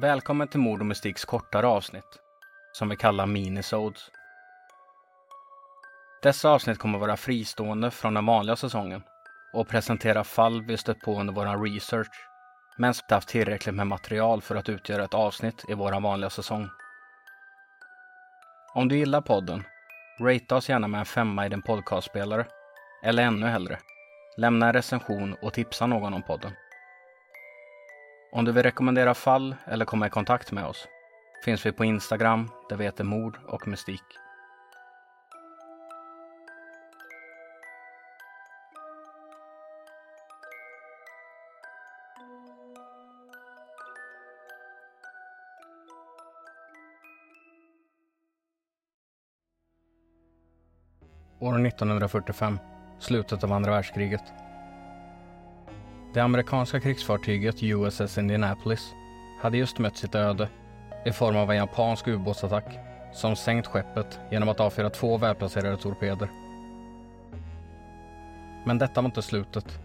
[0.00, 2.18] Välkommen till Mord och Mystiks kortare avsnitt,
[2.72, 4.10] som vi kallar minisodes.
[6.22, 9.02] Dessa avsnitt kommer vara fristående från den vanliga säsongen
[9.52, 12.28] och presentera fall vi stött på under vår research,
[12.76, 16.30] men som inte haft tillräckligt med material för att utgöra ett avsnitt i vår vanliga
[16.30, 16.68] säsong.
[18.74, 19.64] Om du gillar podden,
[20.20, 22.46] rate oss gärna med en femma i din podcastspelare,
[23.04, 23.78] eller ännu hellre,
[24.36, 26.52] lämna en recension och tipsa någon om podden.
[28.32, 30.88] Om du vill rekommendera fall eller komma i kontakt med oss
[31.44, 34.02] finns vi på Instagram där vi heter Mord och Mystik.
[51.40, 52.58] År 1945,
[52.98, 54.22] slutet av andra världskriget.
[56.12, 58.94] Det amerikanska krigsfartyget USS Indianapolis
[59.40, 60.48] hade just mött sitt öde
[61.04, 62.78] i form av en japansk ubåtsattack
[63.12, 66.28] som sänkt skeppet genom att avfyra två välplacerade torpeder.
[68.64, 69.78] Men detta var inte slutet.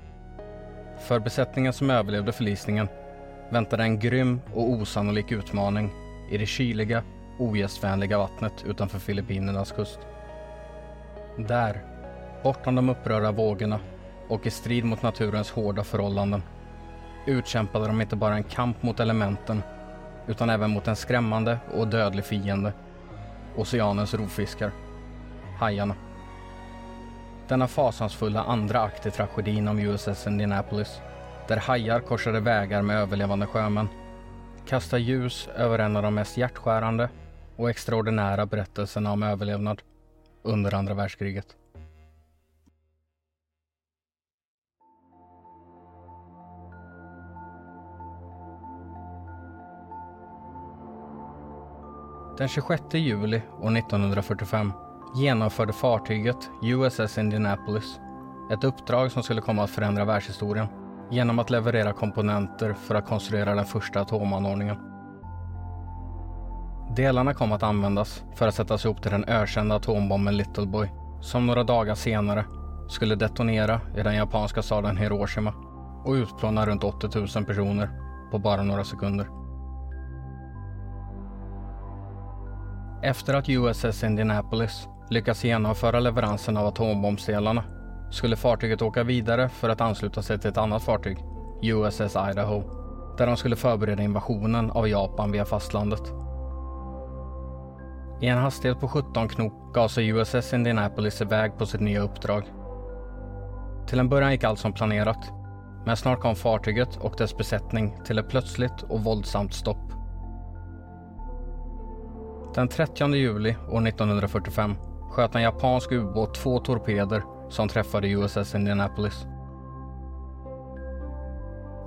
[0.99, 2.87] För besättningen som överlevde förlisningen
[3.49, 5.91] väntade en grym och osannolik utmaning
[6.31, 7.03] i det kyliga,
[7.39, 9.99] ogästvänliga vattnet utanför Filippinernas kust.
[11.37, 11.83] Där,
[12.43, 13.79] bortom de upprörda vågorna
[14.27, 16.43] och i strid mot naturens hårda förhållanden
[17.25, 19.63] utkämpade de inte bara en kamp mot elementen
[20.27, 22.73] utan även mot en skrämmande och dödlig fiende.
[23.55, 24.71] Oceanens rovfiskar.
[25.59, 25.95] Hajarna.
[27.47, 31.01] Denna fasansfulla andra akt i tragedin om USS Indianapolis,
[31.47, 33.89] där hajar korsade vägar med överlevande sjömän,
[34.67, 37.09] kastar ljus över en av de mest hjärtskärande
[37.55, 39.81] och extraordinära berättelserna om överlevnad
[40.43, 41.45] under andra världskriget.
[52.37, 54.73] Den 26 juli år 1945
[55.15, 57.99] genomförde fartyget USS Indianapolis
[58.51, 60.67] ett uppdrag som skulle komma att förändra världshistorien
[61.11, 64.77] genom att leverera komponenter för att konstruera den första atomanordningen.
[66.95, 70.89] Delarna kom att användas för att sättas ihop till den ökända atombomben Little Boy
[71.21, 72.45] som några dagar senare
[72.89, 75.53] skulle detonera i den japanska staden Hiroshima
[76.05, 77.89] och utplåna runt 80 000 personer
[78.31, 79.44] på bara några sekunder.
[83.05, 87.63] Efter att USS Indianapolis lyckats genomföra leveransen av atombombsdelarna
[88.11, 91.17] skulle fartyget åka vidare för att ansluta sig till ett annat fartyg,
[91.61, 92.63] USS Idaho,
[93.17, 96.01] där de skulle förbereda invasionen av Japan via fastlandet.
[98.21, 102.43] I en hastighet på 17 knop gav sig USS Indianapolis iväg på sitt nya uppdrag.
[103.87, 105.31] Till en början gick allt som planerat,
[105.85, 110.04] men snart kom fartyget och dess besättning till ett plötsligt och våldsamt stopp.
[112.55, 114.75] Den 30 juli år 1945
[115.11, 119.25] sköt en japansk ubåt två torpeder som träffade USS Indianapolis.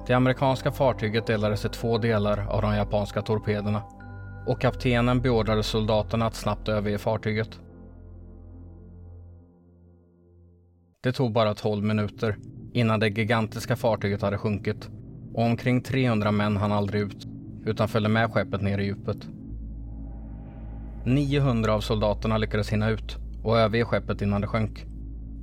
[0.06, 3.82] Det amerikanska fartyget delades i två delar av de japanska torpederna
[4.46, 7.60] och kaptenen beordrade soldaterna att snabbt överge fartyget.
[11.02, 12.36] Det tog bara 12 minuter
[12.72, 14.90] innan det gigantiska fartyget hade sjunkit
[15.34, 17.26] och omkring 300 män hann aldrig ut
[17.64, 19.28] utan följde med skeppet ner i djupet.
[21.14, 24.86] 900 av soldaterna lyckades hinna ut och överge skeppet innan det sjönk.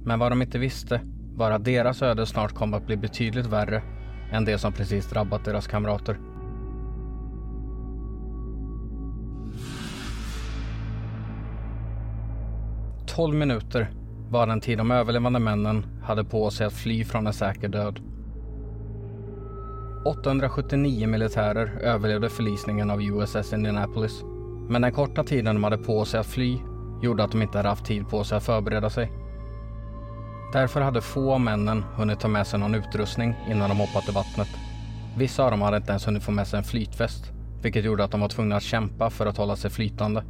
[0.05, 1.01] Men vad de inte visste
[1.35, 3.83] var att deras öde snart kom att bli betydligt värre
[4.31, 6.19] än det som precis drabbat deras kamrater.
[13.07, 13.91] Tolv minuter
[14.29, 17.99] var den tid de överlevande männen hade på sig att fly från en säker död.
[20.05, 24.23] 879 militärer överlevde förlisningen av USS Indianapolis
[24.69, 26.57] men den korta tiden de hade på sig att fly
[27.01, 29.11] gjorde att de inte hade haft tid på sig att förbereda sig.
[30.53, 34.11] Därför hade få av männen hunnit ta med sig någon utrustning innan de hoppat i
[34.11, 34.47] vattnet.
[35.17, 37.31] Vissa av dem hade inte ens hunnit få med sig en flytväst,
[37.61, 40.23] vilket gjorde att de var tvungna att kämpa för att hålla sig flytande.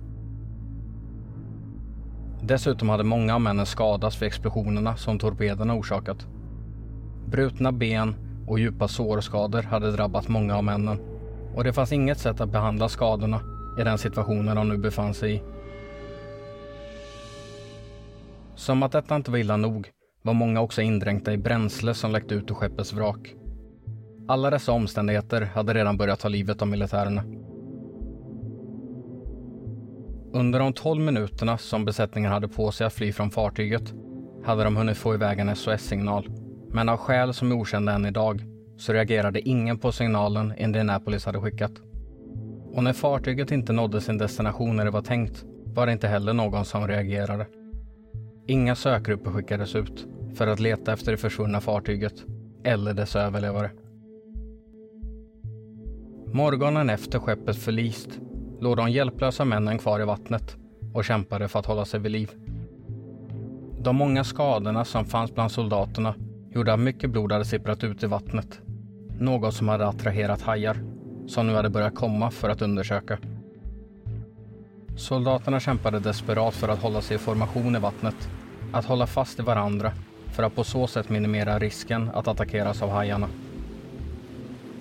[2.41, 6.27] Dessutom hade många av männen skadats vid explosionerna som torpederna orsakat.
[7.25, 8.15] Brutna ben
[8.47, 10.99] och djupa sårskador hade drabbat många av männen
[11.55, 15.35] och det fanns inget sätt att behandla skadorna i den situationen de nu befann sig
[15.35, 15.41] i.
[18.55, 19.89] Som att detta inte var illa nog
[20.21, 23.35] var många också indränkta i bränsle som läckte ut ur skeppets vrak.
[24.27, 27.23] Alla dessa omständigheter hade redan börjat ta livet av militärerna.
[30.33, 33.93] Under de 12 minuterna som besättningen hade på sig att fly från fartyget
[34.45, 36.29] hade de hunnit få iväg en SOS-signal.
[36.69, 38.43] Men av skäl som är okända än idag
[38.77, 41.71] så reagerade ingen på signalen Indianapolis hade skickat.
[42.75, 46.33] Och när fartyget inte nådde sin destination när det var tänkt var det inte heller
[46.33, 47.47] någon som reagerade.
[48.47, 52.13] Inga sökgrupper skickades ut för att leta efter det försvunna fartyget
[52.63, 53.71] eller dess överlevare.
[56.33, 58.19] Morgonen efter skeppet förlist
[58.59, 60.57] låg de hjälplösa männen kvar i vattnet
[60.93, 62.31] och kämpade för att hålla sig vid liv.
[63.79, 66.15] De många skadorna som fanns bland soldaterna
[66.51, 68.61] gjorde att mycket blod hade sipprat ut i vattnet.
[69.19, 70.94] Något som hade attraherat hajar
[71.27, 73.17] som nu hade börjat komma för att undersöka.
[74.95, 78.29] Soldaterna kämpade desperat för att hålla sig i formation i vattnet,
[78.71, 79.91] att hålla fast i varandra
[80.31, 83.27] för att på så sätt minimera risken att attackeras av hajarna.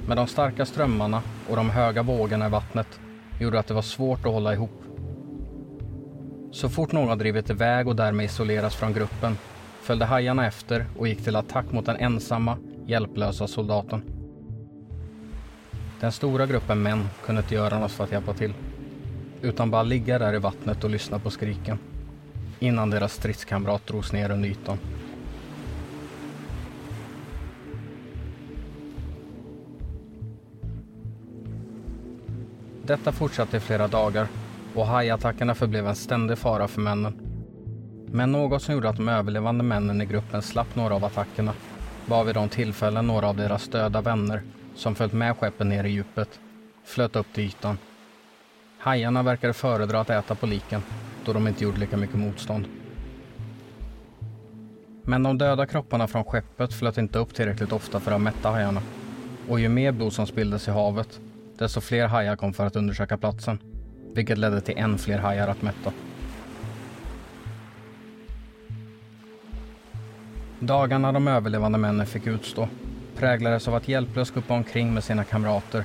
[0.06, 3.00] Men de starka strömmarna och de höga vågorna i vattnet
[3.40, 4.82] gjorde att det var svårt att hålla ihop.
[6.52, 9.38] Så fort någon drivit iväg och därmed isoleras från gruppen
[9.82, 14.13] följde hajarna efter och gick till attack mot den ensamma, hjälplösa soldaten.
[16.04, 18.54] Den stora gruppen män kunde inte göra något för att hjälpa till
[19.42, 21.78] utan bara ligga där i vattnet och lyssna på skriken
[22.58, 24.78] innan deras stridskamrat drogs ner under ytan.
[32.86, 34.26] Detta fortsatte i flera dagar
[34.74, 37.14] och hajattackerna förblev en ständig fara för männen.
[38.06, 41.52] Men något som gjorde att de överlevande männen i gruppen slapp några av attackerna
[42.06, 44.42] var vid de tillfällen några av deras döda vänner
[44.74, 46.40] som följt med skeppen ner i djupet
[46.84, 47.78] flöt upp till ytan.
[48.78, 50.82] Hajarna verkade föredra att äta på liken
[51.24, 52.66] då de inte gjorde lika mycket motstånd.
[55.02, 58.82] Men de döda kropparna från skeppet flöt inte upp tillräckligt ofta för att mätta hajarna.
[59.48, 61.20] Och ju mer blod som spilldes i havet,
[61.58, 63.58] desto fler hajar kom för att undersöka platsen.
[64.14, 65.92] Vilket ledde till än fler hajar att mätta.
[70.60, 72.68] Dagarna de överlevande männen fick utstå
[73.16, 75.84] präglades av att hjälplöst guppa omkring med sina kamrater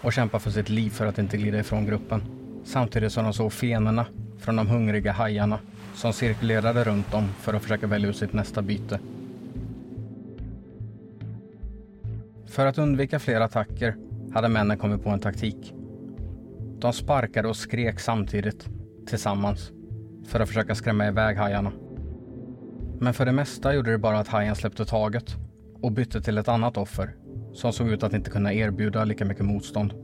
[0.00, 2.22] och kämpa för sitt liv för att inte glida ifrån gruppen.
[2.64, 4.06] Samtidigt som de såg fenorna
[4.38, 5.58] från de hungriga hajarna
[5.94, 9.00] som cirkulerade runt dem för att försöka välja ut sitt nästa byte.
[12.46, 13.96] För att undvika fler attacker
[14.34, 15.74] hade männen kommit på en taktik.
[16.78, 18.68] De sparkade och skrek samtidigt,
[19.06, 19.70] tillsammans,
[20.26, 21.72] för att försöka skrämma iväg hajarna.
[23.00, 25.36] Men för det mesta gjorde det bara att hajen släppte taget
[25.82, 27.14] och bytte till ett annat offer
[27.52, 29.94] som såg ut att inte kunna erbjuda lika mycket motstånd.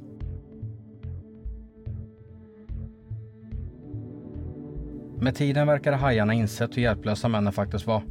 [5.20, 8.02] Med tiden verkade hajarna insett hur hjälplösa männen faktiskt var.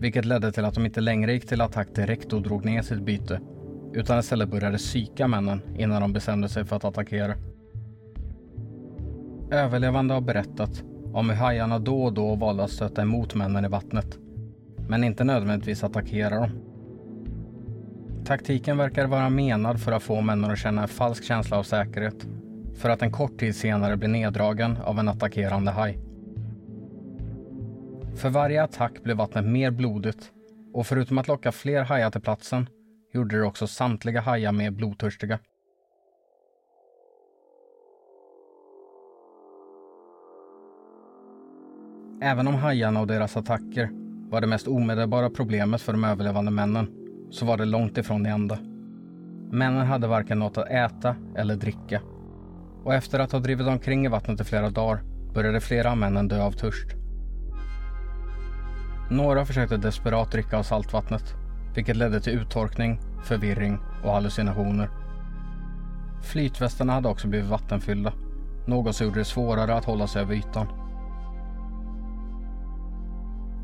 [0.00, 3.02] Vilket ledde till att de inte längre gick till attack direkt och drog ner sitt
[3.02, 3.40] byte.
[3.92, 7.34] Utan istället började psyka männen innan de bestämde sig för att attackera.
[9.50, 13.68] Överlevande har berättat om hur hajarna då och då valde att stöta emot männen i
[13.68, 14.18] vattnet.
[14.88, 16.67] Men inte nödvändigtvis attackera dem.
[18.28, 22.26] Taktiken verkar vara menad för att få männen att känna en falsk känsla av säkerhet.
[22.74, 25.98] För att en kort tid senare bli neddragen av en attackerande haj.
[28.16, 30.32] För varje attack blev vattnet mer blodigt
[30.74, 32.68] och förutom att locka fler hajar till platsen
[33.12, 35.38] gjorde det också samtliga hajar mer blodtörstiga.
[42.22, 43.90] Även om hajarna och deras attacker
[44.30, 48.30] var det mest omedelbara problemet för de överlevande männen så var det långt ifrån det
[48.30, 48.58] enda.
[49.50, 52.00] Männen hade varken något att äta eller dricka.
[52.84, 55.02] Och efter att ha drivit omkring i vattnet i flera dagar
[55.34, 56.88] började flera av männen dö av törst.
[59.10, 61.34] Några försökte desperat dricka av saltvattnet,
[61.74, 64.90] vilket ledde till uttorkning, förvirring och hallucinationer.
[66.22, 68.12] Flytvästarna hade också blivit vattenfyllda,
[68.66, 70.66] något som gjorde det svårare att hålla sig över ytan.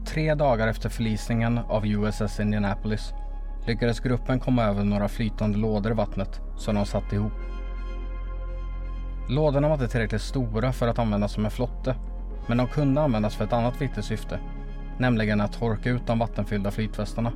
[0.07, 3.15] Tre dagar efter förlisningen av USS Indianapolis
[3.67, 7.33] lyckades gruppen komma över några flytande lådor i vattnet som de satte ihop.
[9.29, 11.95] Lådorna var inte tillräckligt stora för att användas som en flotte,
[12.47, 14.41] men de kunde användas för ett annat viktigt syfte,
[14.99, 17.33] nämligen att torka ut de vattenfyllda flytvästarna.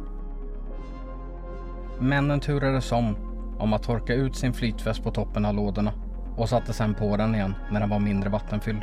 [2.00, 3.16] Männen turades om
[3.58, 5.92] om att torka ut sin flytväst på toppen av lådorna
[6.36, 8.82] och satte sedan på den igen när den var mindre vattenfylld.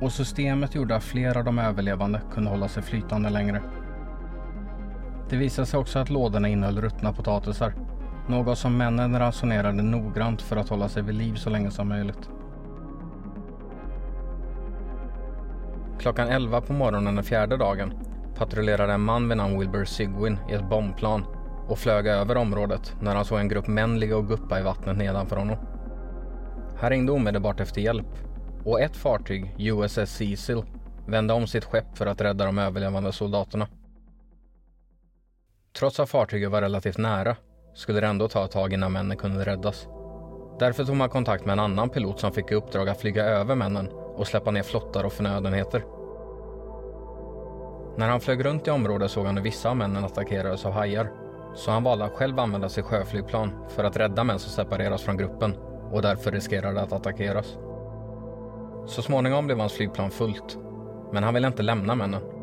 [0.00, 3.62] Och systemet gjorde att flera av de överlevande kunde hålla sig flytande längre.
[5.30, 7.74] Det visade sig också att lådorna innehöll ruttna potatisar.
[8.28, 12.28] Något som männen ransonerade noggrant för att hålla sig vid liv så länge som möjligt.
[15.98, 17.92] Klockan 11 på morgonen den fjärde dagen
[18.36, 21.24] patrullerade en man vid namn Wilbur Sigwin i ett bombplan
[21.68, 24.96] och flög över området när han såg en grupp män ligga och guppa i vattnet
[24.96, 25.56] nedanför honom.
[26.76, 28.06] Han ringde omedelbart efter hjälp
[28.64, 30.62] och ett fartyg, USS Cecil,
[31.06, 33.68] vände om sitt skepp för att rädda de överlevande soldaterna.
[35.72, 37.36] Trots att fartyget var relativt nära
[37.74, 39.88] skulle det ändå ta ett tag innan männen kunde räddas.
[40.58, 43.54] Därför tog man kontakt med en annan pilot som fick i uppdrag att flyga över
[43.54, 45.84] männen och släppa ner flottar och förnödenheter.
[47.96, 51.12] När han flög runt i området såg han hur vissa av männen attackerades av hajar.
[51.54, 55.16] Så han valde att själv använda sitt sjöflygplan för att rädda män som separeras från
[55.16, 55.56] gruppen
[55.92, 57.56] och därför riskerade att attackeras.
[58.86, 60.58] Så småningom blev hans flygplan fullt,
[61.12, 62.37] men han ville inte lämna männen.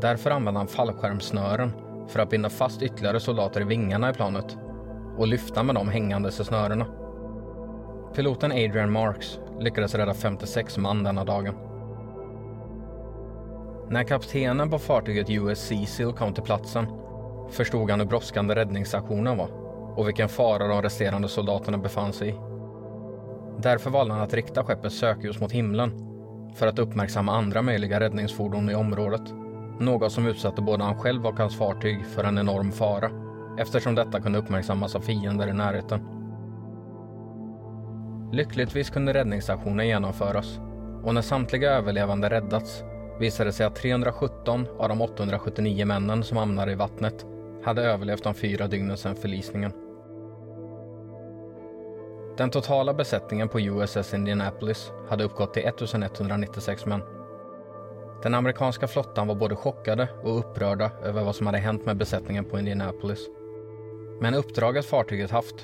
[0.00, 1.72] Därför använde han fallskärmssnören
[2.08, 4.56] för att binda fast ytterligare soldater i vingarna i planet
[5.16, 6.86] och lyfta med dem hängandes i snörena.
[8.14, 11.54] Piloten Adrian Marks lyckades rädda 56 man denna dagen.
[13.88, 16.86] När kaptenen på fartyget US Cecil kom till platsen
[17.50, 19.48] förstod han hur brådskande räddningsaktionen var
[19.96, 22.34] och vilken fara de resterande soldaterna befann sig i.
[23.58, 25.92] Därför valde han att rikta skeppets sökljus mot himlen
[26.54, 29.43] för att uppmärksamma andra möjliga räddningsfordon i området.
[29.78, 33.10] Något som utsatte både han själv och hans fartyg för en enorm fara
[33.58, 36.00] eftersom detta kunde uppmärksammas av fiender i närheten.
[38.32, 40.60] Lyckligtvis kunde räddningsaktionen genomföras
[41.02, 42.82] och när samtliga överlevande räddats
[43.20, 47.26] visade det sig att 317 av de 879 männen som hamnade i vattnet
[47.64, 49.72] hade överlevt de fyra dygnen sedan förlisningen.
[52.36, 57.02] Den totala besättningen på USS Indianapolis hade uppgått till 1196 män.
[58.24, 62.44] Den amerikanska flottan var både chockade och upprörda över vad som hade hänt med besättningen
[62.44, 63.18] på Indianapolis.
[64.20, 65.54] Men uppdraget fartyget haft,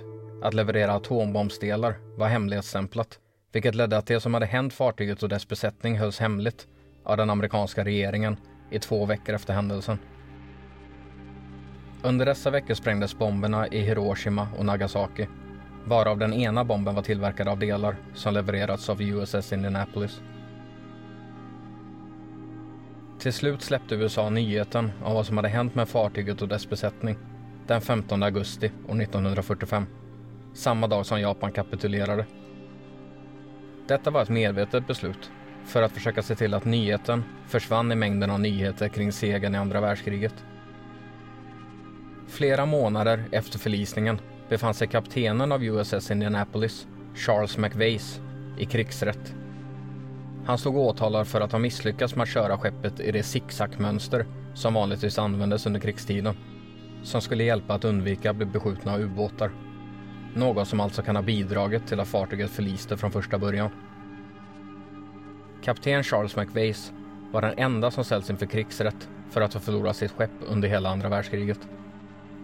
[0.42, 3.18] att leverera atombombsdelar, var hemligstämplat,
[3.52, 6.66] vilket ledde att det som hade hänt fartyget och dess besättning hölls hemligt
[7.04, 8.36] av den amerikanska regeringen
[8.70, 9.98] i två veckor efter händelsen.
[12.02, 15.26] Under dessa veckor sprängdes bomberna i Hiroshima och Nagasaki,
[15.84, 20.20] varav den ena bomben var tillverkad av delar som levererats av USS Indianapolis.
[23.20, 27.16] Till slut släppte USA nyheten om vad som hade hänt med fartyget och dess besättning
[27.66, 29.86] den 15 augusti år 1945,
[30.54, 32.26] samma dag som Japan kapitulerade.
[33.88, 35.30] Detta var ett medvetet beslut
[35.64, 39.58] för att försöka se till att nyheten försvann i mängden av nyheter kring segern i
[39.58, 40.44] andra världskriget.
[42.28, 48.04] Flera månader efter förlisningen befann sig kaptenen av USS Indianapolis, Charles McVeigh,
[48.58, 49.34] i krigsrätt.
[50.50, 54.74] Han stod åtalad för att ha misslyckats med att köra skeppet i det zigzagmönster som
[54.74, 56.34] vanligtvis användes under krigstiden,
[57.02, 59.50] som skulle hjälpa att undvika att bli beskjutna av ubåtar.
[60.34, 63.70] Något som alltså kan ha bidragit till att fartyget förliste från första början.
[65.64, 66.78] Kapten Charles McVeigh
[67.32, 70.88] var den enda som ställts inför krigsrätt för att ha förlorat sitt skepp under hela
[70.88, 71.68] andra världskriget.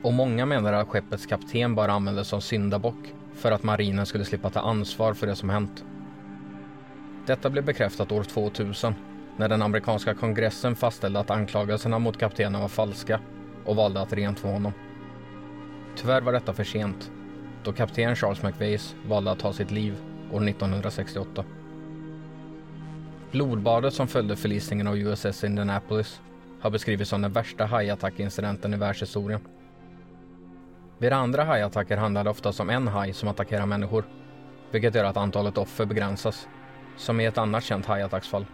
[0.03, 4.51] Och många menar att skeppets kapten bara användes som syndabock för att marinen skulle slippa
[4.51, 5.85] ta ansvar för det som hänt.
[7.26, 8.95] Detta blev bekräftat år 2000
[9.37, 13.21] när den amerikanska kongressen fastställde att anklagelserna mot kaptenen var falska
[13.64, 14.73] och valde att rentvå honom.
[15.97, 17.11] Tyvärr var detta för sent
[17.64, 19.97] då kapten Charles McVeigh valde att ta sitt liv
[20.33, 21.45] år 1968.
[23.30, 26.21] Blodbadet som följde förlisningen av USS Indianapolis
[26.61, 29.40] har beskrivits som den värsta hajattackincidenten i världshistorien.
[30.99, 34.04] Vid andra hajattacker handlar det oftast om en haj som attackerar människor,
[34.71, 36.49] vilket gör att antalet offer begränsas,
[36.97, 38.47] som i ett annat känt hajattacksfall,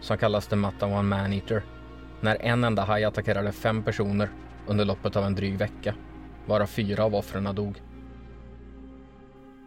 [0.00, 1.62] som kallas The Matawan Man-Eater,
[2.20, 4.30] när en enda haj attackerade fem personer
[4.66, 5.94] under loppet av en dryg vecka,
[6.46, 7.82] varav fyra av offren dog.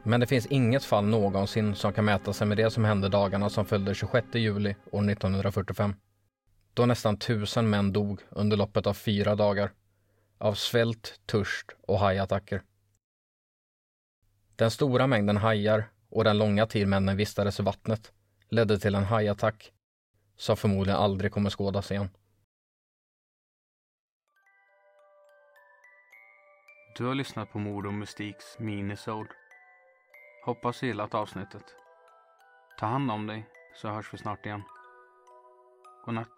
[0.04, 3.50] Men det finns inget fall någonsin som kan mäta sig med det som hände dagarna
[3.50, 5.96] som följde 26 juli år 1945.
[6.74, 9.72] Då nästan tusen män dog under loppet av fyra dagar.
[10.38, 12.62] Av svält, törst och hajattacker.
[14.56, 18.12] Den stora mängden hajar och den långa tid männen vistades i vattnet
[18.52, 19.72] ledde till en hajattack
[20.36, 22.10] som förmodligen aldrig kommer skådas igen.
[26.98, 29.30] Du har lyssnat på Mord och Mystiks minisode.
[30.46, 31.64] Hoppas du gillat avsnittet.
[32.80, 34.64] Ta hand om dig så hörs vi snart igen.
[36.06, 36.34] Godnatt.